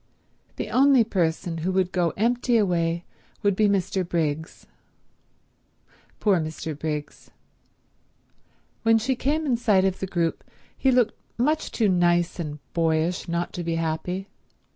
The 0.55 0.71
only 0.71 1.03
person 1.03 1.59
who 1.59 1.71
would 1.73 1.91
go 1.91 2.09
empty 2.17 2.57
away 2.57 3.05
would 3.43 3.55
be 3.55 3.67
Mr. 3.69 4.03
Briggs. 4.03 4.65
Poor 6.19 6.39
Mr. 6.39 6.75
Briggs. 6.75 7.29
When 8.81 8.97
she 8.97 9.15
came 9.15 9.45
in 9.45 9.57
sight 9.57 9.85
of 9.85 9.99
the 9.99 10.07
group 10.07 10.43
he 10.75 10.89
looked 10.89 11.13
much 11.37 11.71
too 11.71 11.87
nice 11.87 12.39
and 12.39 12.57
boyish 12.73 13.27
not 13.27 13.53
to 13.53 13.63
be 13.63 13.75
happy. 13.75 14.27